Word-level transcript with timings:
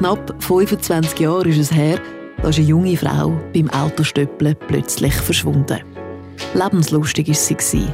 knapp 0.00 0.34
25 0.38 1.20
Jahren 1.20 1.50
ist 1.50 1.58
es 1.58 1.74
her, 1.74 2.00
da 2.40 2.48
eine 2.48 2.56
junge 2.56 2.96
Frau 2.96 3.38
beim 3.52 3.68
Autostöppeln 3.68 4.56
plötzlich 4.66 5.12
verschwunden. 5.12 5.78
Lebenslustig 6.54 7.28
war 7.28 7.60
sie 7.60 7.86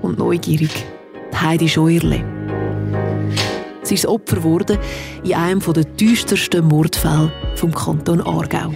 und 0.00 0.18
neugierig. 0.18 0.70
Heidi 1.38 1.68
Scheuerle. 1.68 2.24
Sie 3.82 3.94
ist 3.94 4.06
Opfer 4.06 4.36
geworden 4.36 4.78
in 5.22 5.34
einem 5.34 5.60
der 5.60 5.84
düstersten 5.84 6.66
Mordfälle 6.66 7.30
vom 7.56 7.74
Kanton 7.74 8.22
Aargau. 8.22 8.72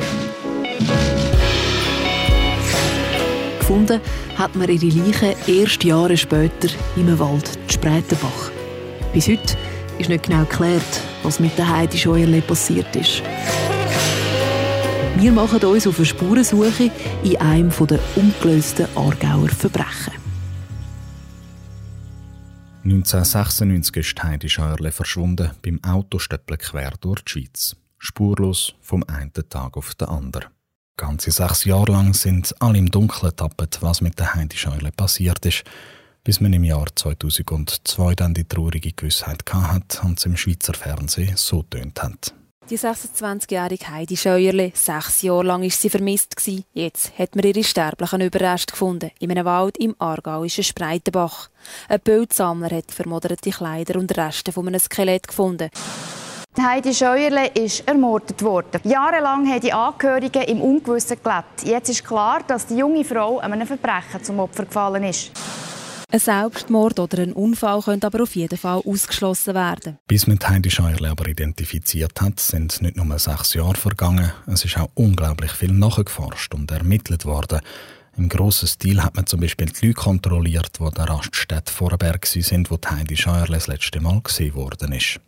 Gefunden 3.60 4.00
hat 4.36 4.54
man 4.56 4.68
ihre 4.68 4.84
Leiche 4.84 5.34
erst 5.46 5.82
Jahre 5.84 6.18
später 6.18 6.68
im 6.96 7.18
Wald 7.18 7.58
Spreitenbach. 7.68 8.50
Bis 9.14 9.26
heute 9.26 9.56
ist 9.98 10.10
nicht 10.10 10.24
genau 10.24 10.44
geklärt, 10.44 11.00
was 11.24 11.40
mit 11.40 11.58
der 11.58 11.68
Heidi 11.68 11.98
Scheuerle 11.98 12.42
passiert 12.42 12.94
ist. 12.94 13.22
Wir 15.16 15.32
machen 15.32 15.64
uns 15.64 15.86
auf 15.86 15.96
eine 15.96 16.06
Spurensuche 16.06 16.90
in 17.22 17.36
einem 17.38 17.70
der 17.70 17.98
ungelösten 18.16 18.86
Aargauer 18.94 19.48
Verbrechen. 19.48 20.12
1996 22.84 23.96
ist 23.96 24.22
Heidi 24.22 24.48
Scheuerle 24.48 24.92
verschwunden 24.92 25.50
beim 25.62 25.82
Autostöppeln 25.82 26.58
quer 26.58 26.92
durch 27.00 27.22
die 27.22 27.32
Schweiz. 27.32 27.76
Spurlos 27.96 28.74
vom 28.82 29.02
einen 29.04 29.32
Tag 29.32 29.78
auf 29.78 29.94
den 29.94 30.08
anderen. 30.08 30.50
Ganze 30.96 31.30
sechs 31.30 31.64
Jahre 31.64 31.92
lang 31.92 32.12
sind 32.12 32.54
alle 32.60 32.78
im 32.78 32.90
Dunkeln 32.90 33.34
tappet, 33.34 33.78
was 33.80 34.02
mit 34.02 34.18
der 34.18 34.34
Heidi 34.34 34.58
Scheuerle 34.58 34.92
passiert 34.92 35.44
ist, 35.46 35.64
bis 36.24 36.40
man 36.40 36.52
im 36.54 36.64
Jahr 36.64 36.86
2002 36.94 38.14
dann 38.14 38.34
die 38.34 38.44
traurige 38.44 38.92
Gewissheit 38.92 39.44
hatte 39.52 40.00
und 40.04 40.18
es 40.18 40.24
im 40.24 40.36
Schweizer 40.36 40.74
Fernsehen 40.74 41.36
so 41.36 41.62
tönt 41.62 42.02
hat. 42.02 42.34
Die 42.70 42.78
26-jährige 42.78 43.90
Heidi 43.90 44.16
Scheuerle, 44.16 44.72
sechs 44.74 45.20
Jahre 45.20 45.44
lang 45.44 45.62
war 45.62 45.68
sie 45.68 45.90
vermisst. 45.90 46.34
Jetzt 46.72 47.18
hat 47.18 47.36
man 47.36 47.44
ihre 47.44 47.62
sterblichen 47.62 48.22
Überreste 48.22 48.72
gefunden, 48.72 49.10
in 49.18 49.30
einem 49.30 49.44
Wald 49.44 49.76
im 49.76 49.94
aargauischen 49.98 50.64
Spreitenbach. 50.64 51.50
Ein 51.90 52.00
Bildsammler 52.00 52.74
hat 52.74 52.90
vermoderte 52.90 53.50
Kleider 53.50 53.98
und 53.98 54.16
Reste 54.16 54.50
von 54.50 54.66
einem 54.66 54.80
Skelett 54.80 55.28
gefunden. 55.28 55.68
Heidi 56.58 56.94
Scheuerle 56.94 57.48
ist 57.48 57.86
ermordet 57.86 58.40
worden. 58.40 58.80
Jahrelang 58.84 59.46
haben 59.46 59.60
die 59.60 59.72
Angehörigen 59.72 60.44
im 60.44 60.62
Ungewissen 60.62 61.18
gelebt. 61.22 61.64
Jetzt 61.64 61.90
ist 61.90 62.04
klar, 62.04 62.42
dass 62.46 62.66
die 62.66 62.76
junge 62.76 63.04
Frau 63.04 63.40
einem 63.40 63.66
Verbrechen 63.66 64.22
zum 64.22 64.38
Opfer 64.38 64.64
gefallen 64.64 65.02
ist. 65.02 65.32
Ein 66.14 66.20
Selbstmord 66.20 67.00
oder 67.00 67.24
ein 67.24 67.32
Unfall 67.32 67.82
könnte 67.82 68.06
aber 68.06 68.22
auf 68.22 68.36
jeden 68.36 68.56
Fall 68.56 68.80
ausgeschlossen 68.86 69.52
werden. 69.52 69.98
Bis 70.06 70.28
man 70.28 70.38
Heidi 70.38 70.70
Scheuerle 70.70 71.10
aber 71.10 71.26
identifiziert 71.26 72.20
hat, 72.20 72.38
sind 72.38 72.80
nicht 72.82 72.96
nur 72.96 73.18
sechs 73.18 73.54
Jahre 73.54 73.74
vergangen, 73.74 74.30
es 74.46 74.64
ist 74.64 74.78
auch 74.78 74.90
unglaublich 74.94 75.50
viel 75.50 75.72
nachgeforscht 75.72 76.54
und 76.54 76.70
ermittelt 76.70 77.24
worden. 77.24 77.62
Im 78.16 78.28
grossen 78.28 78.68
Stil 78.68 79.02
hat 79.02 79.16
man 79.16 79.26
zum 79.26 79.40
Beispiel 79.40 79.66
die 79.66 79.86
Leute 79.86 80.00
kontrolliert, 80.00 80.78
die 80.78 80.94
der 80.94 81.08
Raststätte 81.08 81.72
Vorberg 81.72 82.26
sind, 82.26 82.70
wo 82.70 82.78
Heidi 82.88 83.16
Scheuerle 83.16 83.54
das 83.54 83.66
letzte 83.66 84.00
Mal 84.00 84.20
gesehen 84.20 84.54
worden 84.54 84.92
ist. 84.92 85.18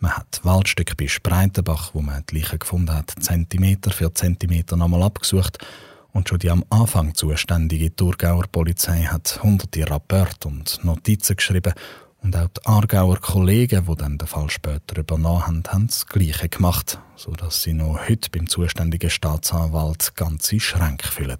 Man 0.00 0.18
hat 0.18 0.40
Waldstück 0.42 0.98
bei 0.98 1.08
Spreitenbach, 1.08 1.94
wo 1.94 2.02
man 2.02 2.24
die 2.28 2.40
Leiche 2.40 2.58
gefunden 2.58 2.94
hat, 2.94 3.14
Zentimeter 3.20 3.90
für 3.90 4.12
Zentimeter 4.12 4.76
nochmal 4.76 5.02
abgesucht 5.02 5.56
und 6.16 6.30
schon 6.30 6.38
die 6.38 6.50
am 6.50 6.64
Anfang 6.70 7.14
zuständige 7.14 7.94
Thurgauer 7.94 8.44
Polizei 8.50 9.02
hat 9.02 9.38
hunderte 9.42 9.88
Rapporte 9.88 10.48
und 10.48 10.82
Notizen 10.82 11.36
geschrieben 11.36 11.74
und 12.22 12.34
auch 12.34 12.48
die 12.48 12.64
Aargauer 12.64 13.20
Kollegen, 13.20 13.84
die 13.86 13.96
dann 13.96 14.16
den 14.16 14.26
Fall 14.26 14.48
später 14.48 14.98
übernommen 14.98 15.46
haben, 15.46 15.62
haben 15.68 15.86
das 15.88 16.06
Gleiche 16.06 16.48
gemacht, 16.48 16.98
sodass 17.16 17.62
sie 17.62 17.74
noch 17.74 18.08
heute 18.08 18.30
beim 18.30 18.48
zuständigen 18.48 19.10
Staatsanwalt 19.10 20.16
ganze 20.16 20.58
Schränke 20.58 21.06
füllen. 21.06 21.38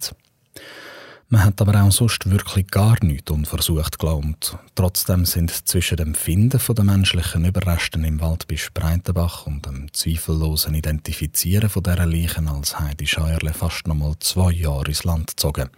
Man 1.29 1.43
hat 1.45 1.61
aber 1.61 1.83
auch 1.83 1.91
sonst 1.91 2.31
wirklich 2.31 2.69
gar 2.69 2.97
nichts 3.05 3.33
unversucht 3.33 3.99
geglaubt. 3.99 4.57
Trotzdem 4.77 5.25
sind 5.25 5.51
zwischen 5.51 5.97
dem 5.97 6.15
Finden 6.15 6.61
der 6.69 6.85
menschlichen 6.85 7.45
Überresten 7.45 8.05
im 8.05 8.21
Wald 8.21 8.47
bei 8.47 8.57
Spreitenbach 8.57 9.45
und 9.45 9.67
dem 9.67 9.93
zweifellosen 9.93 10.75
Identifizieren 10.75 11.69
von 11.69 11.83
dieser 11.83 12.07
Leichen 12.07 12.47
als 12.47 12.79
Heidi 12.79 13.09
Scheuerle 13.09 13.53
fast 13.53 13.89
noch 13.89 13.97
mal 13.97 14.15
zwei 14.21 14.53
Jahre 14.53 14.87
ins 14.87 15.03
Land 15.03 15.31
gezogen. 15.31 15.69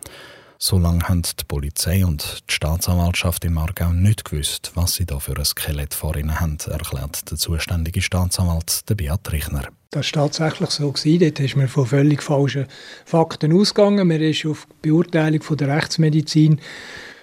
So 0.60 0.76
lange 0.76 1.08
haben 1.08 1.22
die 1.22 1.44
Polizei 1.46 2.04
und 2.04 2.42
die 2.48 2.52
Staatsanwaltschaft 2.52 3.44
im 3.44 3.58
Aargau 3.58 3.92
nicht 3.92 4.24
gewusst, 4.24 4.72
was 4.74 4.94
sie 4.94 5.06
da 5.06 5.20
für 5.20 5.36
ein 5.36 5.44
Skelett 5.44 5.94
vor 5.94 6.16
ihnen 6.16 6.40
haben, 6.40 6.58
erklärt 6.66 7.30
der 7.30 7.38
zuständige 7.38 8.02
Staatsanwalt 8.02 8.82
Beat 8.96 9.30
Richner. 9.30 9.68
Das 9.92 10.06
war 10.06 10.24
tatsächlich 10.24 10.70
so. 10.70 10.92
Dort 10.92 11.40
ist 11.40 11.56
man 11.56 11.68
von 11.68 11.86
völlig 11.86 12.24
falschen 12.24 12.66
Fakten 13.04 13.52
ausgegangen. 13.52 14.08
Man 14.08 14.20
ist 14.20 14.44
auf 14.46 14.66
die 14.82 14.88
Beurteilung 14.88 15.40
der 15.56 15.76
Rechtsmedizin 15.76 16.60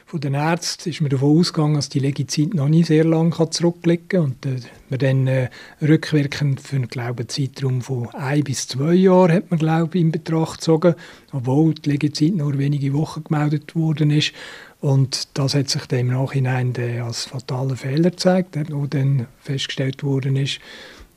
von 0.08 0.22
den 0.22 0.36
Ärzten 0.36 0.90
ist 0.90 1.02
man 1.02 1.10
davon 1.10 1.40
ausgegangen, 1.40 1.76
dass 1.76 1.90
die 1.90 2.00
Legizeit 2.00 2.54
noch 2.54 2.68
nicht 2.68 2.88
sehr 2.88 3.04
lange 3.04 3.50
zurückliegen 3.50 4.08
kann. 4.08 4.24
Und 4.24 4.46
äh, 4.46 4.60
man 4.90 5.00
dann 5.00 5.28
äh, 5.28 5.50
rückwirkend 5.82 6.62
für 6.62 6.76
einen, 6.76 6.88
glaube 6.88 7.26
Zeitraum 7.26 7.82
von 7.82 8.10
ein 8.14 8.44
bis 8.44 8.68
zwei 8.68 8.94
Jahren 8.94 9.32
hat 9.32 9.50
man 9.50 9.60
glaube 9.60 9.98
in 9.98 10.12
Betracht 10.12 10.60
gezogen, 10.60 10.94
obwohl 11.32 11.74
die 11.74 11.90
Legizeit 11.90 12.36
nur 12.36 12.56
wenige 12.60 12.94
Wochen 12.94 13.24
gemeldet 13.24 13.76
worden 13.76 14.12
ist. 14.12 14.32
Und 14.80 15.28
das 15.34 15.56
hat 15.56 15.70
sich 15.70 15.88
dann 15.88 16.00
im 16.00 16.08
Nachhinein 16.10 16.76
als 17.04 17.26
fataler 17.26 17.76
Fehler 17.76 18.12
gezeigt, 18.12 18.56
wo 18.72 18.86
dann 18.86 19.26
festgestellt 19.42 20.04
worden 20.04 20.36
ist, 20.36 20.60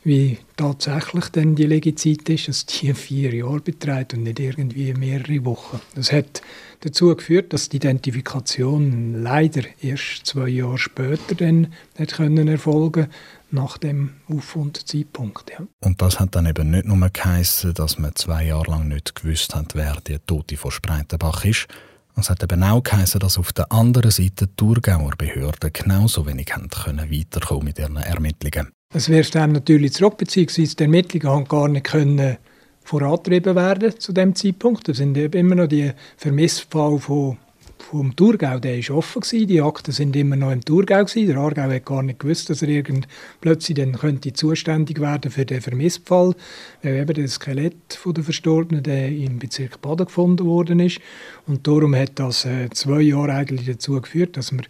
wie 0.08 0.38
tatsächlich 0.56 1.28
denn 1.28 1.54
die 1.54 1.66
Legizeit 1.66 2.28
ist, 2.28 2.48
dass 2.48 2.66
die 2.66 2.92
vier 2.94 3.32
Jahre 3.32 3.60
beträgt 3.60 4.14
und 4.14 4.24
nicht 4.24 4.40
irgendwie 4.40 4.92
mehrere 4.94 5.44
Wochen. 5.44 5.80
Das 5.94 6.10
hat 6.10 6.42
dazu 6.80 7.14
geführt, 7.14 7.52
dass 7.52 7.68
die 7.68 7.76
Identifikation 7.76 9.22
leider 9.22 9.62
erst 9.80 10.26
zwei 10.26 10.48
Jahre 10.48 10.78
später 10.78 11.34
dann 11.36 11.72
hat 11.98 12.14
können 12.14 12.48
erfolgen 12.48 13.08
nach 13.50 13.78
dem 13.78 14.14
Auffundzeitpunkt. 14.28 15.50
Ja. 15.50 15.66
Und 15.80 16.02
das 16.02 16.18
hat 16.18 16.34
dann 16.34 16.46
eben 16.46 16.70
nicht 16.70 16.86
nur 16.86 17.08
geheissen, 17.10 17.74
dass 17.74 17.98
man 17.98 18.14
zwei 18.14 18.46
Jahre 18.46 18.70
lang 18.70 18.88
nicht 18.88 19.14
gewusst 19.14 19.54
hat, 19.54 19.74
wer 19.74 19.96
die 20.06 20.18
Tote 20.18 20.56
von 20.56 20.70
Spreitenbach 20.70 21.44
ist. 21.44 21.68
Es 22.16 22.30
hat 22.30 22.42
eben 22.42 22.64
auch 22.64 22.82
geheissen, 22.82 23.20
dass 23.20 23.38
auf 23.38 23.52
der 23.52 23.70
anderen 23.70 24.10
Seite 24.10 24.48
die 24.48 24.56
Thurgauer 24.56 25.12
Behörden 25.16 25.72
genauso 25.72 26.26
wenig 26.26 26.52
haben 26.52 26.68
können 26.68 27.12
weiterkommen 27.12 27.66
mit 27.66 27.78
ihren 27.78 27.96
Ermittlungen. 27.96 28.72
Es 28.94 29.10
wirft 29.10 29.34
dann 29.34 29.52
natürlich 29.52 29.92
zurück, 29.92 30.16
beziehungsweise 30.16 30.74
die 30.74 30.84
Ermittlungen 30.84 31.28
haben 31.28 31.44
gar 31.44 31.68
nicht 31.68 31.84
können 31.84 32.38
vorantrieben 32.82 33.54
werden 33.54 34.00
zu 34.00 34.14
dem 34.14 34.34
Zeitpunkt. 34.34 34.88
Das 34.88 34.96
sind 34.96 35.14
immer 35.14 35.56
noch 35.56 35.66
die 35.66 35.92
Vermissfall 36.16 36.98
von 36.98 37.36
vom 37.78 38.16
Thurgau, 38.16 38.58
der 38.58 38.78
ist 38.78 38.90
offen 38.90 39.20
gewesen. 39.20 39.46
Die 39.46 39.60
Akten 39.60 39.92
sind 39.92 40.16
immer 40.16 40.36
noch 40.36 40.50
im 40.50 40.64
Thurgau 40.64 41.04
gewesen. 41.04 41.26
Der 41.26 41.36
Aargau 41.36 41.70
hat 41.70 41.84
gar 41.84 42.02
nicht 42.02 42.18
gewusst, 42.18 42.50
dass 42.50 42.62
er 42.62 42.68
irgend 42.68 43.06
plötzlich 43.40 43.76
dann 43.76 43.92
könnte 43.92 44.32
zuständig 44.32 45.00
werden 45.00 45.30
für 45.30 45.44
den 45.44 45.60
Vermissfall, 45.60 46.34
weil 46.82 46.96
eben 46.96 47.22
das 47.22 47.34
Skelett 47.34 47.94
von 47.94 48.14
der 48.14 48.24
Verstorbenen 48.24 48.82
der 48.82 49.08
im 49.08 49.38
Bezirk 49.38 49.80
Baden 49.80 50.06
gefunden 50.06 50.46
worden 50.46 50.80
ist. 50.80 51.00
Und 51.46 51.66
darum 51.66 51.94
hat 51.94 52.18
das 52.18 52.44
äh, 52.46 52.68
zwei 52.70 53.02
Jahre 53.02 53.34
eigentlich 53.34 53.66
dazu 53.66 54.00
geführt, 54.00 54.36
dass 54.36 54.50
wir 54.52 54.62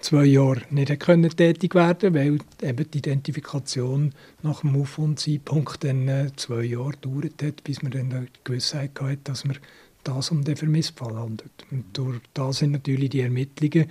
zwei 0.00 0.24
Jahre 0.24 0.62
nicht 0.70 0.98
können 1.00 1.30
tätig 1.30 1.74
werden 1.74 2.14
weil 2.14 2.38
eben 2.62 2.90
die 2.90 2.98
Identifikation 2.98 4.12
nach 4.42 4.60
dem 4.60 4.80
Auffundzeitpunkt 4.80 5.84
dann 5.84 6.08
äh, 6.08 6.30
zwei 6.36 6.62
Jahre 6.62 6.92
gedauert 6.92 7.42
hat, 7.42 7.62
bis 7.64 7.82
man 7.82 7.92
dann 7.92 8.10
die 8.10 8.40
Gewissheit 8.44 8.98
hatte, 9.00 9.18
dass 9.24 9.44
man 9.44 9.58
das 10.04 10.30
um 10.30 10.44
den 10.44 10.56
Vermissfall 10.56 11.14
handelt. 11.14 11.66
Und 11.70 11.84
durch 11.92 12.20
das 12.34 12.58
sind 12.58 12.72
natürlich 12.72 13.10
die 13.10 13.20
Ermittlungen 13.20 13.88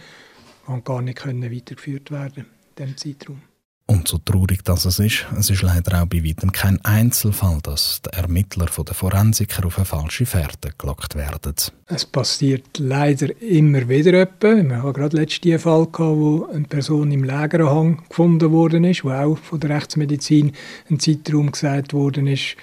gar 0.84 1.02
nicht 1.02 1.20
können 1.20 1.52
weitergeführt 1.52 2.12
werden 2.12 2.46
in 2.76 2.86
diesem 2.86 2.98
Zeitraum. 2.98 3.49
Und 3.90 4.08
so 4.08 4.20
traurig 4.20 4.64
das 4.64 4.86
es 4.86 5.00
ist, 5.00 5.26
es 5.36 5.50
ist 5.50 5.64
leider 5.64 6.00
auch 6.00 6.06
bei 6.06 6.24
weitem 6.24 6.52
kein 6.52 6.80
Einzelfall, 6.86 7.58
dass 7.64 8.04
die 8.04 8.16
Ermittler 8.16 8.68
von 8.68 8.86
den 8.86 8.94
Forensiker 8.94 9.66
auf 9.66 9.78
eine 9.78 9.86
falsche 9.86 10.28
Fährte 10.28 10.70
gelockt 10.78 11.16
werden. 11.16 11.56
Es 11.88 12.06
passiert 12.06 12.78
leider 12.78 13.30
immer 13.42 13.90
wieder 13.90 14.14
etwas. 14.14 14.64
Wir 14.64 14.84
hatten 14.84 14.94
gerade 14.94 15.18
letzten 15.18 15.58
Fall, 15.58 15.88
wo 15.92 16.48
eine 16.54 16.66
Person 16.66 17.12
im 17.12 17.24
Lageranhang 17.24 18.04
gefunden 18.08 18.52
worden 18.52 18.84
ist, 18.84 19.04
wo 19.04 19.10
auch 19.10 19.40
von 19.40 19.60
der 19.60 19.72
Rechtsmedizin 19.72 20.52
ein 20.92 21.00
Zeitraum 21.00 21.52
gesagt 21.52 21.92
worden 21.92 22.28
ist, 22.28 22.58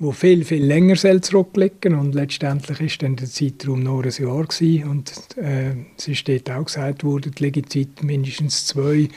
wo 0.00 0.10
viel, 0.10 0.44
viel 0.44 0.64
länger 0.64 0.96
zurückliegen 0.96 1.94
und 1.94 2.12
letztendlich 2.12 2.80
ist 2.80 3.02
dann 3.04 3.14
der 3.14 3.28
Zeitraum 3.28 3.84
nur 3.84 4.02
ein 4.02 4.10
Jahr 4.10 4.46
gewesen. 4.46 4.88
und 4.88 5.12
äh, 5.36 5.76
es 5.96 6.08
ist 6.08 6.26
dort 6.26 6.50
auch 6.50 6.64
gesagt 6.64 7.04
worden, 7.04 7.32
die 7.38 7.44
Legezeit 7.44 8.02
mindestens 8.02 8.66
zwei 8.66 9.08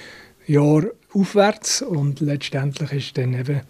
Jahre 0.46 0.92
aufwärts 1.16 1.82
und 1.82 2.20
letztendlich 2.20 2.92
ist 2.92 3.18
dann 3.18 3.34
eben 3.34 3.62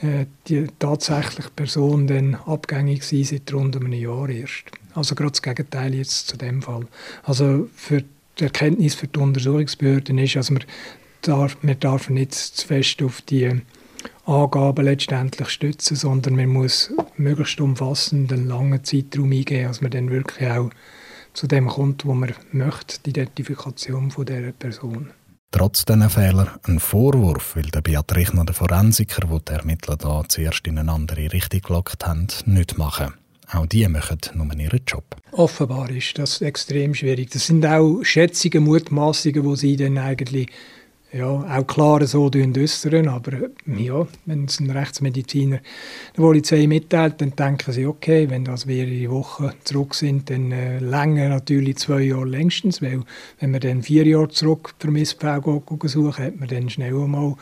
äh, 0.00 0.26
die 0.46 0.66
tatsächliche 0.78 1.50
Person 1.50 2.06
dann 2.06 2.34
abgängig 2.34 3.00
gewesen, 3.00 3.38
seit 3.38 3.54
rund 3.54 3.76
einem 3.76 3.92
Jahr 3.92 4.28
erst. 4.28 4.64
Also 4.94 5.14
gerade 5.14 5.32
das 5.32 5.42
Gegenteil 5.42 5.94
jetzt 5.94 6.28
zu 6.28 6.36
dem 6.36 6.62
Fall. 6.62 6.86
Also 7.24 7.68
für 7.74 8.02
die 8.38 8.44
Erkenntnis 8.44 8.94
für 8.94 9.08
die 9.08 9.18
Untersuchungsbehörden 9.18 10.18
ist, 10.18 10.36
dass 10.36 10.50
man 10.50 10.64
darf, 11.22 11.56
man 11.62 11.78
darf 11.80 12.08
nicht 12.10 12.32
zu 12.32 12.66
fest 12.66 13.02
auf 13.02 13.20
die 13.22 13.60
Angaben 14.24 14.84
letztendlich 14.84 15.48
stützen, 15.48 15.96
sondern 15.96 16.36
man 16.36 16.48
muss 16.48 16.92
möglichst 17.16 17.60
umfassend 17.60 18.32
einen 18.32 18.46
langen 18.46 18.84
Zeitraum 18.84 19.32
eingehen, 19.32 19.66
dass 19.66 19.80
man 19.80 19.90
dann 19.90 20.10
wirklich 20.10 20.48
auch 20.48 20.70
zu 21.32 21.46
dem 21.46 21.66
kommt, 21.66 22.04
wo 22.04 22.14
man 22.14 22.34
möchte, 22.52 23.00
die 23.04 23.10
Identifikation 23.10 24.10
von 24.10 24.26
dieser 24.26 24.52
Person. 24.52 25.10
Trotz 25.50 25.86
diesen 25.86 26.10
Fehler 26.10 26.60
ein 26.64 26.78
Vorwurf, 26.78 27.56
weil 27.56 27.64
der 27.64 27.80
Beat 27.80 28.14
Richner, 28.14 28.44
der 28.44 28.54
Forensiker, 28.54 29.30
wo 29.30 29.38
die 29.38 29.52
Ermittler 29.52 29.96
da 29.96 30.22
zuerst 30.28 30.66
in 30.66 30.78
eine 30.78 30.92
andere 30.92 31.32
Richtung 31.32 31.62
gelockt 31.62 32.06
haben, 32.06 32.26
nicht 32.44 32.76
machen. 32.76 33.14
Auch 33.50 33.64
die 33.64 33.88
machen 33.88 34.18
nur 34.34 34.54
ihren 34.54 34.80
Job. 34.86 35.16
Offenbar 35.32 35.88
ist 35.90 36.18
das 36.18 36.42
extrem 36.42 36.94
schwierig. 36.94 37.30
Das 37.30 37.46
sind 37.46 37.64
auch 37.64 38.02
Schätzungen, 38.02 38.64
Mutmaßungen, 38.64 39.42
die 39.42 39.56
sie 39.56 39.76
dann 39.76 39.96
eigentlich 39.96 40.50
ja, 41.12 41.26
auch 41.26 41.66
klar 41.66 42.06
so 42.06 42.30
äußern. 42.30 43.08
Aber 43.08 43.32
ja, 43.66 44.06
wenn 44.26 44.44
es 44.44 44.60
ein 44.60 44.70
Rechtsmediziner 44.70 45.60
der 46.16 46.22
Polizei 46.22 46.66
mitteilt, 46.66 47.20
dann 47.20 47.34
denken 47.34 47.72
sie, 47.72 47.86
okay, 47.86 48.28
wenn 48.28 48.44
das 48.44 48.66
mehrere 48.66 49.10
Wochen 49.10 49.50
zurück 49.64 49.94
sind, 49.94 50.28
dann 50.28 50.52
äh, 50.52 50.78
länger 50.80 51.30
natürlich 51.30 51.78
zwei 51.78 52.02
Jahre 52.02 52.26
längstens. 52.26 52.82
Weil 52.82 53.04
wenn 53.40 53.50
man 53.50 53.60
dann 53.60 53.82
vier 53.82 54.06
Jahre 54.06 54.28
zurück 54.28 54.74
Vermissfälle 54.78 55.62
suchen, 55.84 56.24
hat 56.24 56.38
man 56.38 56.48
dann 56.48 56.68
schnell 56.68 56.94
einmal 56.94 57.36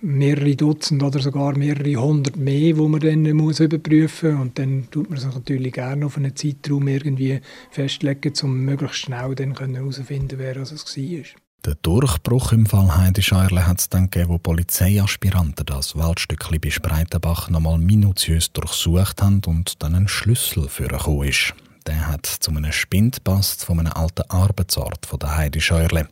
mehrere 0.00 0.54
Dutzend 0.54 1.02
oder 1.02 1.18
sogar 1.18 1.58
mehrere 1.58 1.96
hundert 1.96 2.36
mehr, 2.36 2.76
wo 2.78 2.88
man 2.88 3.00
dann 3.00 3.30
muss 3.32 3.60
überprüfen 3.60 4.32
muss. 4.34 4.40
Und 4.40 4.58
dann 4.58 4.88
tut 4.90 5.10
man 5.10 5.18
sich 5.18 5.34
natürlich 5.34 5.72
gerne 5.72 6.06
auf 6.06 6.16
einen 6.16 6.34
Zeitraum 6.36 6.88
irgendwie 6.88 7.40
festlegen, 7.70 8.32
um 8.42 8.64
möglichst 8.64 8.98
schnell 8.98 9.34
herauszufinden, 9.36 10.38
wer 10.38 10.56
es 10.56 10.72
war. 10.72 11.47
Der 11.64 11.74
Durchbruch 11.74 12.52
im 12.52 12.66
Fall 12.66 12.96
Heidi 12.96 13.20
Scheurle 13.20 13.66
hat 13.66 13.80
es 13.80 13.88
dann 13.88 14.08
gegeben, 14.08 14.30
wo 14.30 14.38
Polizeiaspiranten 14.38 15.66
das 15.66 15.96
Waldstückchen 15.96 16.60
bei 16.60 16.70
Spreitenbach 16.70 17.50
nochmal 17.50 17.78
minutiös 17.78 18.52
durchsucht 18.52 19.20
haben 19.20 19.42
und 19.44 19.82
dann 19.82 19.96
ein 19.96 20.06
Schlüssel 20.06 20.68
für 20.68 20.84
ihn 20.84 21.28
ist. 21.28 21.54
Der 21.86 22.06
hat 22.06 22.26
zu 22.26 22.52
einem 22.52 22.70
Spind 22.70 23.24
passt 23.24 23.64
von 23.64 23.80
einem 23.80 23.92
alten 23.92 24.30
Arbeitsort 24.30 25.04
von 25.04 25.18
der 25.18 25.36
Heidi 25.36 25.60
Scheurle. 25.60 26.08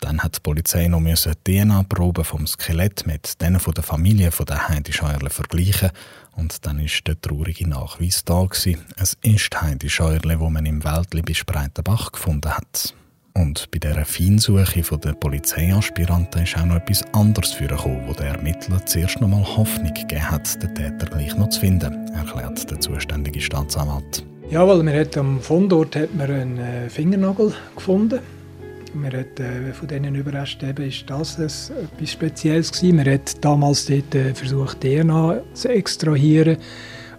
Dann 0.00 0.20
hat 0.22 0.36
die 0.36 0.40
Polizei 0.40 0.88
noch 0.88 1.00
DNA-Proben 1.00 2.24
vom 2.24 2.46
Skelett 2.46 3.06
mit 3.06 3.40
denen 3.40 3.60
von 3.60 3.74
der 3.74 3.84
Familie 3.84 4.32
von 4.32 4.46
der 4.46 4.68
Heidi 4.68 4.92
Scheurle 4.92 5.30
vergleichen 5.30 5.90
und 6.32 6.66
dann 6.66 6.80
ist 6.80 7.06
der 7.06 7.20
traurige 7.20 7.68
Nachweis 7.68 8.24
da 8.24 8.44
gewesen. 8.44 8.84
Es 8.96 9.16
ist 9.22 9.62
Heidi 9.62 9.88
Scheurle, 9.88 10.40
wo 10.40 10.50
man 10.50 10.66
im 10.66 10.82
Wäldli 10.82 11.22
bei 11.22 11.32
Spreitenbach 11.32 12.10
gefunden 12.10 12.50
hat. 12.50 12.92
Und 13.36 13.68
bei 13.72 13.80
dieser 13.80 14.04
Feinsuche 14.04 14.98
der 14.98 15.12
Polizeiaspiranten 15.14 16.44
ist 16.44 16.56
auch 16.56 16.66
noch 16.66 16.76
etwas 16.76 17.02
anderes 17.12 17.52
vorgekommen, 17.52 18.06
wo 18.06 18.12
der 18.12 18.26
Ermittler 18.26 18.86
zuerst 18.86 19.20
noch 19.20 19.26
mal 19.26 19.44
Hoffnung 19.44 19.92
gegeben 19.92 20.30
hat, 20.30 20.62
den 20.62 20.72
Täter 20.72 21.06
gleich 21.06 21.36
noch 21.36 21.48
zu 21.48 21.58
finden, 21.58 22.08
erklärt 22.14 22.70
der 22.70 22.80
zuständige 22.80 23.40
Staatsanwalt. 23.40 24.24
Ja, 24.50 24.66
weil 24.68 24.84
man 24.84 25.08
am 25.16 25.40
Fundort 25.40 25.96
hat 25.96 26.14
man 26.14 26.30
einen 26.30 26.58
äh, 26.58 26.88
Fingernagel 26.88 27.52
gefunden. 27.74 28.20
Man 28.94 29.12
hat, 29.12 29.40
äh, 29.40 29.72
von 29.72 29.88
diesen 29.88 30.14
Überresten 30.14 30.70
eben 30.70 30.86
ist 30.86 31.04
das 31.08 31.36
etwas 31.70 32.12
Spezielles 32.12 32.70
gewesen. 32.70 32.96
Man 32.96 33.06
hat 33.06 33.44
damals 33.44 33.86
dort 33.86 34.14
äh, 34.14 34.32
versucht, 34.32 34.80
DNA 34.80 35.40
zu 35.54 35.68
extrahieren. 35.70 36.58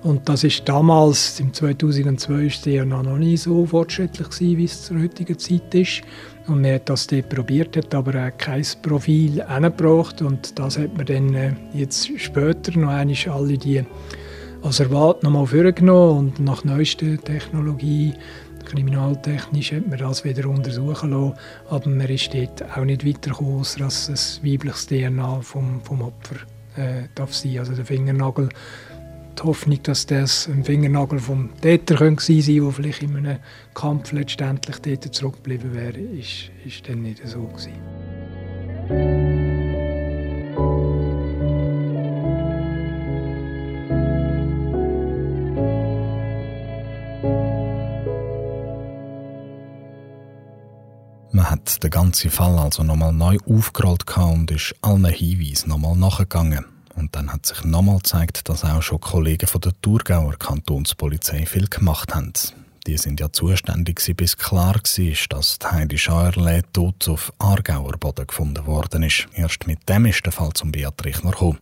Und 0.05 0.29
das 0.29 0.43
ist 0.43 0.69
damals, 0.69 1.39
im 1.39 1.51
2002, 1.51 2.45
ist 2.45 2.65
der 2.67 2.85
noch 2.85 3.01
nicht 3.17 3.41
so 3.41 3.65
fortschrittlich 3.65 4.29
gewesen, 4.29 4.57
wie 4.59 4.65
es 4.65 4.83
zur 4.83 5.01
heutigen 5.01 5.39
Zeit 5.39 5.73
ist. 5.73 6.03
Und 6.45 6.61
man 6.61 6.75
hat 6.75 6.89
das 6.89 7.07
dort 7.07 7.27
probiert, 7.29 7.75
hat 7.75 7.95
aber 7.95 8.29
kein 8.29 8.63
Profil 8.83 9.43
hingebracht. 9.43 10.21
Und 10.21 10.59
das 10.59 10.77
hat 10.77 10.95
man 10.95 11.07
dann 11.07 11.33
äh, 11.33 11.53
jetzt 11.73 12.07
später 12.19 12.77
noch 12.77 12.89
einmal 12.89 13.15
alle 13.31 13.57
die 13.57 13.83
Asservat 14.61 15.23
nochmal 15.23 15.47
vorgenommen 15.47 16.19
und 16.19 16.39
nach 16.39 16.63
neuester 16.63 17.17
Technologie, 17.17 18.13
kriminaltechnisch, 18.63 19.71
hat 19.71 19.87
man 19.87 19.97
das 19.97 20.23
wieder 20.23 20.47
untersuchen 20.47 21.13
lassen. 21.13 21.33
Aber 21.67 21.89
man 21.89 22.07
ist 22.09 22.31
dort 22.31 22.61
auch 22.77 22.85
nicht 22.85 23.07
weitergekommen, 23.07 23.65
dass 23.79 24.07
es 24.07 24.39
ein 24.43 24.51
weibliches 24.53 24.85
DNA 24.85 25.41
vom, 25.41 25.81
vom 25.81 26.03
Opfer 26.03 26.35
äh, 26.77 27.07
darf 27.15 27.33
sein. 27.33 27.57
Also 27.57 27.73
der 27.73 27.85
Fingernagel 27.85 28.49
die 29.39 29.43
Hoffnung, 29.43 29.81
dass 29.83 30.05
das 30.05 30.47
ein 30.47 30.63
Fingernagel 30.63 31.19
vom 31.19 31.49
Täter 31.61 31.95
gewesen 31.95 32.41
sein 32.41 32.63
der 32.63 32.71
vielleicht 32.71 33.03
in 33.03 33.15
einem 33.15 33.39
Kampf 33.73 34.11
letztendlich 34.11 34.77
dort 34.79 35.15
zurückgeblieben 35.15 35.73
wäre, 35.73 35.97
ist, 35.97 36.51
ist 36.65 36.87
dann 36.87 37.01
nicht 37.01 37.25
so 37.27 37.43
gewesen. 37.43 37.73
Man 51.31 51.49
hat 51.49 51.83
den 51.83 51.89
ganzen 51.89 52.31
Fall 52.31 52.57
also 52.57 52.83
nochmal 52.83 53.11
neu 53.11 53.37
aufgerollt 53.45 54.05
und 54.17 54.51
ist 54.51 54.73
allen 54.81 55.05
Hinweisen 55.05 55.69
nochmal 55.69 55.95
nachgegangen. 55.95 56.74
Und 56.95 57.15
dann 57.15 57.31
hat 57.31 57.45
sich 57.45 57.63
nochmal 57.63 57.97
gezeigt, 57.97 58.47
dass 58.47 58.63
auch 58.63 58.81
schon 58.81 59.01
Kollegen 59.01 59.47
von 59.47 59.61
der 59.61 59.73
Thurgauer 59.81 60.37
Kantonspolizei 60.37 61.45
viel 61.45 61.67
gemacht 61.67 62.15
haben. 62.15 62.33
Die 62.87 62.97
sind 62.97 63.19
ja 63.19 63.31
zuständig, 63.31 63.99
bis 64.15 64.37
klar 64.37 64.75
war, 64.75 65.27
dass 65.29 65.59
Heidi 65.63 65.97
Scheuerle 65.97 66.61
tot 66.71 67.07
auf 67.09 67.33
Aargauer 67.39 67.97
Boden 67.97 68.27
gefunden 68.27 68.65
worden 68.67 69.01
ist. 69.03 69.27
Erst 69.33 69.65
mit 69.65 69.89
dem 69.89 70.05
ist 70.05 70.23
der 70.23 70.31
Fall 70.31 70.53
zum 70.53 70.71
Beatrich 70.71 71.23
noch 71.23 71.31
gekommen. 71.31 71.57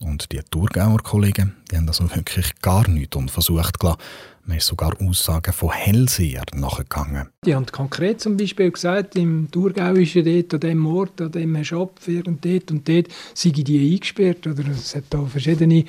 Und 0.00 0.30
die 0.32 0.40
Thurgauer 0.50 0.98
Kollegen, 0.98 1.54
die 1.70 1.76
haben 1.76 1.88
also 1.88 2.04
wirklich 2.14 2.60
gar 2.60 2.88
nichts 2.88 3.16
unversucht 3.16 3.80
gelassen. 3.80 4.00
Man 4.48 4.58
ist 4.58 4.66
sogar 4.66 4.92
Aussagen 5.00 5.52
von 5.52 5.72
Hellseher 5.72 6.44
nachgegangen. 6.54 7.30
Die 7.44 7.52
haben 7.52 7.66
konkret 7.66 8.20
zum 8.20 8.36
Beispiel 8.36 8.70
gesagt, 8.70 9.16
im 9.16 9.50
Thurgau 9.50 9.94
ist 9.94 10.14
ja 10.14 10.22
dort 10.22 10.54
an 10.54 10.60
dem 10.60 10.86
Ort, 10.86 11.20
an 11.20 11.32
dem 11.32 11.64
Schopf, 11.64 12.06
und 12.06 12.44
dort 12.44 12.70
und 12.70 12.88
dort, 12.88 13.08
sei 13.34 13.50
die 13.50 13.94
eingesperrt. 13.94 14.46
Oder 14.46 14.62
es 14.70 14.94
hat 14.94 15.04
da 15.10 15.24
verschiedene 15.24 15.84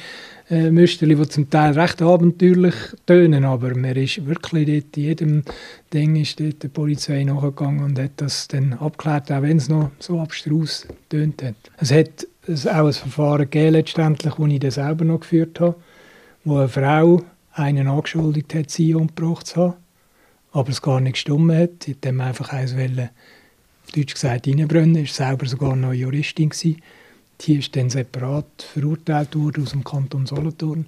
äh, 0.50 0.72
Müsterli, 0.72 1.16
die 1.16 1.28
zum 1.28 1.50
Teil 1.52 1.78
recht 1.80 2.02
abenteuerlich 2.02 2.74
tönen, 3.06 3.46
aber 3.46 3.76
man 3.76 3.96
ist 3.96 4.26
wirklich 4.26 4.66
dort, 4.66 4.98
in 4.98 5.04
jedem 5.04 5.44
Ding 5.94 6.16
ist 6.16 6.40
dort 6.40 6.64
die 6.64 6.68
Polizei 6.68 7.26
nachgegangen 7.26 7.84
und 7.84 8.00
hat 8.00 8.14
das 8.18 8.48
dann 8.48 8.74
abgeklärt, 8.74 9.32
auch 9.32 9.44
wenn 9.44 9.58
es 9.58 9.70
noch 9.70 9.92
so 10.00 10.20
abstrus 10.20 10.88
tönt 11.10 11.44
hat. 11.44 11.56
Es 11.78 11.92
hat 11.92 12.26
auch 12.50 12.88
ein 12.88 12.94
Verfahren 12.94 13.50
gegeben, 13.50 13.74
letztendlich, 13.74 14.34
das 14.34 14.48
ich 14.48 14.60
dann 14.60 14.72
selber 14.72 15.06
noch 15.06 15.20
geführt 15.20 15.60
habe, 15.60 15.76
wo 16.44 16.58
eine 16.58 16.70
Frau 16.70 17.22
einen 17.54 17.88
angeschuldigt 17.88 18.54
hat, 18.54 18.70
sie 18.70 18.96
umgebracht 18.96 19.48
zu 19.48 19.62
haben, 19.62 19.74
aber 20.52 20.70
es 20.70 20.82
gar 20.82 21.00
nicht 21.00 21.14
gestimmt 21.14 21.52
hat. 21.52 21.84
Sie 21.84 21.96
hat 21.96 22.06
einfach 22.06 22.50
eins 22.54 22.76
wollen, 22.76 23.10
auf 23.84 23.92
Deutsch 23.94 24.14
gesagt, 24.14 24.48
reinbrennen. 24.48 25.04
ist 25.04 25.16
selber 25.16 25.46
sogar 25.46 25.76
noch 25.76 25.94
Juristin 25.94 26.50
gewesen. 26.50 26.82
Die 27.42 27.58
ist 27.58 27.76
dann 27.76 27.90
separat 27.90 28.64
verurteilt 28.74 29.36
worden 29.36 29.64
aus 29.64 29.72
dem 29.72 29.84
Kanton 29.84 30.26
Solothurn. 30.26 30.88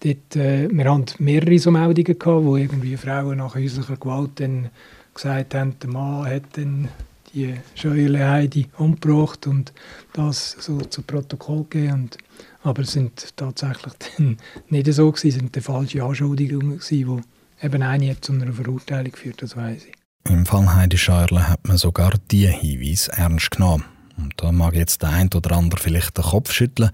Dort, 0.00 0.36
äh, 0.36 0.68
wir 0.68 0.92
hatten 0.92 1.22
mehrere 1.22 1.58
so 1.58 1.70
Meldungen, 1.70 2.18
gehabt, 2.18 2.44
wo 2.44 2.56
irgendwie 2.56 2.96
Frauen 2.96 3.38
nach 3.38 3.54
häuslicher 3.54 3.96
Gewalt 3.96 4.30
dann 4.40 4.70
gesagt 5.14 5.54
haben, 5.54 5.76
der 5.80 5.90
Mann 5.90 6.26
hat 6.26 6.42
dann 6.54 6.88
die 7.34 7.54
Scheuerle 7.74 8.28
Heidi 8.28 8.66
umgebracht 8.78 9.46
und 9.46 9.72
das 10.12 10.56
so 10.60 10.80
zu 10.80 11.02
Protokoll 11.02 11.64
gegeben. 11.68 11.92
Und, 11.92 12.18
aber 12.62 12.82
es 12.82 12.92
sind 12.92 13.36
tatsächlich 13.36 13.94
nicht 14.68 14.92
so 14.92 15.10
gewesen, 15.10 15.28
es 15.28 15.34
sind 15.34 15.64
falsche 15.64 16.02
Anschuldigungen 16.02 16.78
gewesen, 16.78 17.22
die 17.60 17.66
eben 17.66 17.82
eine 17.82 18.20
zu 18.20 18.32
einer 18.32 18.52
Verurteilung 18.52 19.12
geführt, 19.12 19.42
das 19.42 19.56
weiß 19.56 19.86
ich. 19.86 19.94
Im 20.30 20.46
Fall 20.46 20.72
Heidi 20.74 20.98
Scheuerle 20.98 21.48
hat 21.48 21.66
man 21.66 21.76
sogar 21.76 22.12
diese 22.30 22.50
Hinweise 22.50 23.12
ernst 23.12 23.50
genommen. 23.50 23.84
Und 24.16 24.34
da 24.36 24.52
mag 24.52 24.74
jetzt 24.74 25.02
der 25.02 25.10
ein 25.10 25.30
oder 25.34 25.56
andere 25.56 25.80
vielleicht 25.80 26.16
den 26.16 26.24
Kopf 26.24 26.52
schütteln. 26.52 26.90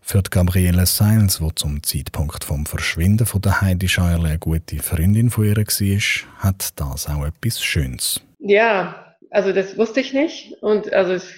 Für 0.00 0.22
die 0.22 0.30
Gabriele 0.30 0.86
Seils, 0.86 1.38
die 1.38 1.54
zum 1.54 1.82
Zeitpunkt 1.82 2.44
vom 2.44 2.66
Verschwinden 2.66 3.26
von 3.26 3.40
der 3.40 3.60
Heidi 3.60 3.88
Scheuerle 3.88 4.28
eine 4.28 4.38
gute 4.38 4.78
Freundin 4.78 5.30
von 5.30 5.44
ihr 5.44 5.56
war, 5.56 6.38
hat 6.38 6.80
das 6.80 7.08
auch 7.08 7.24
etwas 7.24 7.62
Schönes. 7.62 8.20
Ja, 8.38 9.09
also 9.30 9.52
das 9.52 9.78
wusste 9.78 10.00
ich 10.00 10.12
nicht 10.12 10.62
und 10.62 10.92
also 10.92 11.12
es 11.12 11.32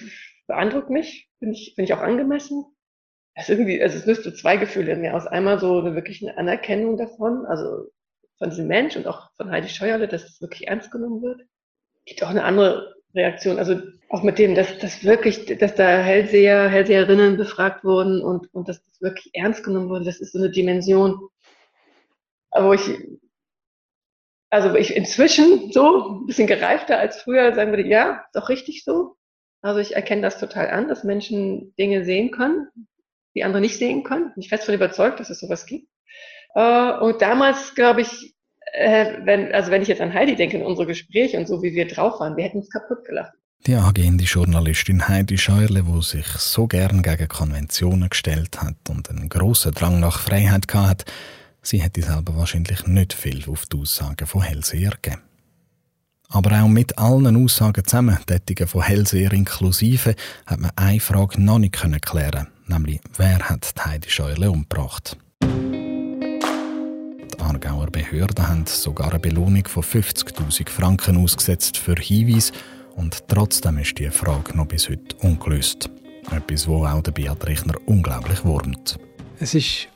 beeindruckt 0.47 0.89
mich, 0.89 1.29
finde 1.39 1.55
ich, 1.55 1.73
finde 1.75 1.91
ich 1.91 1.93
auch 1.93 2.01
angemessen. 2.01 2.65
Es 3.35 3.49
irgendwie, 3.49 3.81
also 3.81 3.97
es 3.97 4.05
löst 4.05 4.23
so 4.23 4.31
zwei 4.31 4.57
Gefühle 4.57 4.91
in 4.91 5.01
mir 5.01 5.15
aus. 5.15 5.25
Einmal 5.25 5.59
so 5.59 5.79
eine 5.79 5.95
wirkliche 5.95 6.37
Anerkennung 6.37 6.97
davon, 6.97 7.45
also 7.45 7.89
von 8.37 8.49
diesem 8.49 8.67
Mensch 8.67 8.95
und 8.95 9.07
auch 9.07 9.31
von 9.35 9.49
Heidi 9.49 9.69
Scheuerle, 9.69 10.07
dass 10.07 10.23
es 10.23 10.41
wirklich 10.41 10.67
ernst 10.67 10.91
genommen 10.91 11.21
wird. 11.21 11.41
Gibt 12.05 12.23
auch 12.23 12.29
eine 12.29 12.43
andere 12.43 12.93
Reaktion, 13.15 13.57
also 13.57 13.79
auch 14.09 14.23
mit 14.23 14.37
dem, 14.37 14.55
dass 14.55 14.77
das 14.79 15.03
wirklich, 15.03 15.45
dass 15.57 15.75
da 15.75 15.87
Hellseher, 15.99 16.67
Hellseherinnen 16.67 17.37
befragt 17.37 17.83
wurden 17.83 18.21
und, 18.21 18.53
und 18.53 18.67
dass 18.67 18.83
das 18.85 19.01
wirklich 19.01 19.29
ernst 19.33 19.63
genommen 19.63 19.89
wurde, 19.89 20.05
das 20.05 20.19
ist 20.19 20.33
so 20.33 20.39
eine 20.39 20.51
Dimension, 20.51 21.19
wo 22.51 22.73
ich 22.73 22.81
also 24.53 24.75
ich 24.75 24.95
inzwischen 24.95 25.71
so 25.71 26.21
ein 26.21 26.25
bisschen 26.27 26.45
gereifter 26.45 26.99
als 26.99 27.17
früher 27.17 27.55
sagen 27.55 27.71
würde, 27.71 27.87
ja, 27.87 28.23
doch 28.33 28.49
richtig 28.49 28.83
so. 28.83 29.15
Also 29.63 29.79
ich 29.79 29.95
erkenne 29.95 30.21
das 30.21 30.37
total 30.37 30.69
an, 30.69 30.87
dass 30.87 31.03
Menschen 31.03 31.73
Dinge 31.79 32.05
sehen 32.05 32.29
können, 32.29 32.67
die 33.33 33.43
andere 33.43 33.61
nicht 33.61 33.79
sehen 33.79 34.03
können. 34.03 34.31
Bin 34.33 34.43
ich 34.43 34.49
fest 34.49 34.63
davon 34.63 34.75
überzeugt, 34.75 35.19
dass 35.19 35.31
es 35.31 35.39
sowas 35.39 35.65
gibt. 35.65 35.87
Äh, 36.53 36.91
und 36.99 37.21
damals, 37.23 37.73
glaube 37.73 38.01
ich, 38.01 38.35
äh, 38.73 39.13
wenn, 39.23 39.51
also 39.53 39.71
wenn 39.71 39.81
ich 39.81 39.87
jetzt 39.87 40.01
an 40.01 40.13
Heidi 40.13 40.35
denke, 40.35 40.57
in 40.57 40.65
unsere 40.65 40.85
Gespräche 40.85 41.37
und 41.39 41.47
so, 41.47 41.63
wie 41.63 41.73
wir 41.73 41.87
drauf 41.87 42.19
waren, 42.19 42.37
wir 42.37 42.43
hätten 42.43 42.59
es 42.59 42.69
kaputt 42.69 43.05
gelacht. 43.05 43.33
Die 43.65 43.73
angehende 43.73 44.25
Journalistin 44.25 45.07
Heidi 45.07 45.39
Scheuerle, 45.39 45.83
die 45.83 46.01
sich 46.03 46.27
so 46.27 46.67
gern 46.67 47.01
gegen 47.01 47.27
Konventionen 47.27 48.09
gestellt 48.09 48.61
hat 48.61 48.75
und 48.87 49.09
einen 49.09 49.29
grossen 49.29 49.73
Drang 49.73 49.99
nach 49.99 50.19
Freiheit 50.19 50.71
hatte, 50.71 51.05
sie 51.63 51.81
hätte 51.81 52.03
selber 52.03 52.35
wahrscheinlich 52.35 52.85
nicht 52.85 53.13
viel 53.13 53.43
auf 53.49 53.65
die 53.65 53.77
Aussagen 53.77 54.27
von 54.27 54.43
Hellseher 54.43 54.91
gegeben. 55.01 55.21
Aber 56.29 56.61
auch 56.61 56.67
mit 56.67 56.97
allen 56.97 57.43
Aussagen 57.43 57.85
zusammen, 57.85 58.17
tätigen 58.25 58.67
von 58.67 58.83
Hellseher 58.83 59.33
inklusive, 59.33 60.15
hat 60.45 60.59
man 60.59 60.71
eine 60.75 60.99
Frage 60.99 61.41
noch 61.41 61.59
nicht 61.59 61.73
klären 61.73 62.47
nämlich 62.67 63.01
wer 63.17 63.39
hat 63.49 63.73
Heidi 63.85 64.09
Scheuerle 64.09 64.51
umgebracht? 64.51 65.17
Die 65.43 67.39
Aargauer 67.39 67.87
Behörden 67.87 68.47
haben 68.47 68.65
sogar 68.65 69.11
eine 69.11 69.19
Belohnung 69.19 69.67
von 69.67 69.83
50.000 69.83 70.69
Franken 70.69 71.17
ausgesetzt 71.17 71.77
für 71.77 71.95
Hinweise, 71.95 72.53
und 72.95 73.27
trotzdem 73.27 73.79
ist 73.79 73.97
die 73.97 74.09
Frage 74.11 74.55
noch 74.55 74.67
bis 74.67 74.87
heute 74.87 75.15
ungelöst. 75.17 75.89
Etwas, 76.31 76.67
wo 76.67 76.85
auch 76.85 77.01
der 77.01 77.11
Beat 77.11 77.45
Richner 77.47 77.73
unglaublich 77.87 78.45
wurmt. 78.45 78.99
Es 79.39 79.55
ist 79.55 79.87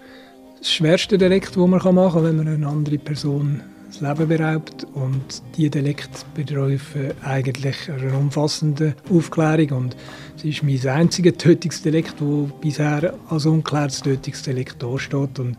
das 0.60 0.72
schwerste 0.72 1.18
Delikt, 1.18 1.50
das 1.50 1.56
man 1.58 1.70
machen 1.70 2.14
kann, 2.14 2.24
wenn 2.24 2.38
man 2.38 2.48
eine 2.48 2.68
andere 2.68 2.98
Person 2.98 3.62
das 3.88 4.02
Leben 4.02 4.28
beraubt. 4.28 4.86
Und 4.94 5.42
diese 5.56 5.70
Delikte 5.70 6.26
bedürfen 6.36 7.12
eigentlich 7.24 7.90
einer 7.90 8.18
umfassenden 8.18 8.96
Aufklärung. 9.12 9.78
Und 9.78 9.98
es 10.38 10.44
ist 10.44 10.64
mein 10.64 10.86
einziges 10.88 11.38
Tötungsdelikt, 11.38 12.16
das 12.20 12.62
bisher 12.62 13.14
als 13.30 13.46
unklärtes 13.46 14.02
Tötungsdelikt 14.02 14.82
dasteht. 14.82 15.40
Und 15.40 15.58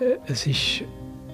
äh, 0.00 0.16
es 0.26 0.46
ist 0.46 0.82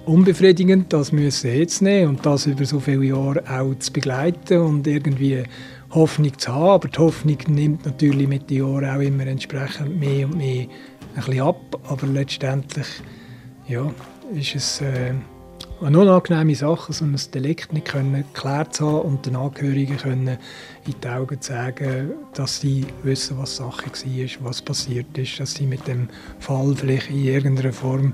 unbefriedigend, 0.05 0.93
das 0.93 1.11
müssen 1.11 1.55
jetzt 1.55 1.81
nehmen 1.81 2.09
und 2.09 2.25
das 2.25 2.45
über 2.45 2.65
so 2.65 2.79
viele 2.79 3.05
Jahre 3.05 3.43
auch 3.49 3.73
zu 3.79 3.91
begleiten 3.91 4.59
und 4.59 4.85
irgendwie 4.85 5.43
Hoffnung 5.91 6.37
zu 6.37 6.53
haben. 6.53 6.69
Aber 6.69 6.87
die 6.87 6.99
Hoffnung 6.99 7.37
nimmt 7.47 7.85
natürlich 7.85 8.27
mit 8.27 8.49
den 8.49 8.59
Jahren 8.59 8.85
auch 8.85 9.01
immer 9.01 9.25
entsprechend 9.25 9.99
mehr 9.99 10.27
und 10.27 10.37
mehr 10.37 10.67
ein 11.15 11.25
bisschen 11.25 11.41
ab. 11.41 11.79
Aber 11.87 12.07
letztendlich 12.07 12.87
ja, 13.67 13.91
ist 14.33 14.55
es 14.55 14.81
äh, 14.81 15.13
eine 15.81 15.99
unangenehme 15.99 16.55
Sache, 16.55 16.93
so 16.93 17.05
ein 17.05 17.19
Delikt 17.33 17.73
nicht 17.73 17.87
können 17.87 18.23
geklärt 18.33 18.75
zu 18.75 18.87
haben 18.87 19.01
und 19.01 19.25
den 19.25 19.35
Angehörigen 19.35 19.97
können 19.97 20.37
in 20.85 20.95
die 21.01 21.07
Augen 21.07 21.41
zu 21.41 21.51
sagen, 21.51 22.11
dass 22.33 22.61
sie 22.61 22.85
wissen, 23.03 23.37
was 23.37 23.57
Sache 23.57 23.85
war, 23.87 24.47
was 24.47 24.61
passiert 24.61 25.17
ist, 25.17 25.39
dass 25.39 25.53
sie 25.53 25.65
mit 25.65 25.85
dem 25.87 26.09
Fall 26.39 26.75
vielleicht 26.75 27.09
in 27.09 27.23
irgendeiner 27.23 27.73
Form 27.73 28.13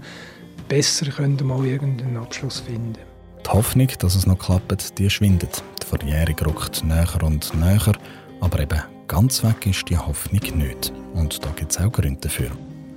besser 0.68 1.08
können 1.12 1.38
mal 1.46 1.66
irgendeinen 1.66 2.18
Abschluss 2.18 2.62
finden 2.62 2.98
Die 3.46 3.50
Hoffnung, 3.50 3.90
dass 4.00 4.16
es 4.16 4.26
noch 4.26 4.40
klappt, 4.40 4.98
die 4.98 5.10
schwindet. 5.10 5.64
Die 5.82 5.86
Verjährung 5.86 6.40
rückt 6.40 6.84
näher 6.84 7.22
und 7.22 7.54
näher, 7.60 7.94
aber 8.40 8.60
eben 8.60 8.82
ganz 9.08 9.44
weg 9.44 9.66
ist 9.66 9.90
die 9.90 9.98
Hoffnung 9.98 10.58
nicht. 10.58 10.94
Und 11.14 11.44
da 11.44 11.50
gibt 11.56 11.72
es 11.72 11.78
auch 11.78 11.92
Gründe 11.92 12.22
dafür. 12.22 12.52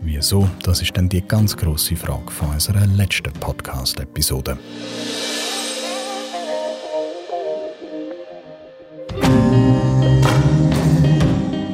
Wieso? 0.04 0.46
Das 0.62 0.82
ist 0.82 0.94
dann 0.94 1.08
die 1.08 1.22
ganz 1.22 1.56
große 1.56 1.96
Frage 1.96 2.30
von 2.30 2.50
unserer 2.50 2.86
letzten 2.86 3.32
Podcast-Episode. 3.32 4.58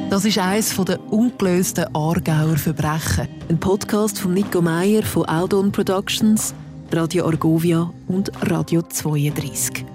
Das 0.09 0.23
ist 0.23 0.37
eines 0.37 0.75
der 0.75 0.99
ungelösten 1.11 1.93
Aargauer 1.93 2.55
Verbrechen. 2.55 3.27
Ein 3.49 3.59
Podcast 3.59 4.17
von 4.17 4.33
Nico 4.33 4.61
Meyer 4.61 5.03
von 5.03 5.25
Aldon 5.25 5.69
Productions, 5.73 6.53
Radio 6.93 7.25
Argovia 7.25 7.93
und 8.07 8.31
Radio 8.49 8.81
32. 8.81 9.85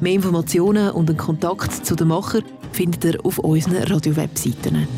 Mehr 0.00 0.14
Informationen 0.14 0.90
und 0.90 1.08
einen 1.08 1.18
Kontakt 1.18 1.86
zu 1.86 1.94
den 1.94 2.08
Macher 2.08 2.40
findet 2.72 3.04
ihr 3.04 3.24
auf 3.24 3.38
unseren 3.38 3.84
Radio-Webseiten. 3.84 4.88